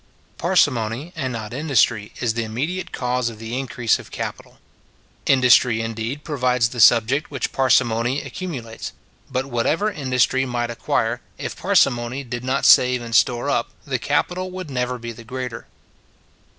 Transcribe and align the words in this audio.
Parsimony, 0.39 1.13
and 1.15 1.31
not 1.31 1.53
industry, 1.53 2.11
is 2.19 2.33
the 2.33 2.43
immediate 2.43 2.91
cause 2.91 3.29
of 3.29 3.37
the 3.37 3.55
increase 3.55 3.99
of 3.99 4.09
capital. 4.09 4.57
Industry, 5.27 5.79
indeed, 5.79 6.23
provides 6.23 6.69
the 6.69 6.79
subject 6.79 7.29
which 7.29 7.51
parsimony 7.51 8.19
accumulates; 8.23 8.93
but 9.29 9.45
whatever 9.45 9.91
industry 9.91 10.43
might 10.43 10.71
acquire, 10.71 11.21
if 11.37 11.55
parsimony 11.55 12.23
did 12.23 12.43
not 12.43 12.65
save 12.65 12.99
and 12.99 13.13
store 13.13 13.47
up, 13.47 13.69
the 13.85 13.99
capital 13.99 14.49
would 14.49 14.71
never 14.71 14.97
be 14.97 15.11
the 15.11 15.23
greater. 15.23 15.67